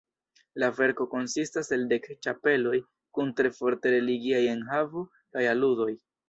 La 0.61 0.67
verko 0.77 1.05
konsistas 1.11 1.69
el 1.77 1.83
dek 1.91 2.07
ĉapeloj 2.27 2.79
kun 3.19 3.29
tre 3.41 3.53
forte 3.59 3.93
religiaj 3.97 4.41
enhavo 4.55 5.05
kaj 5.37 5.47
aludoj. 5.55 5.89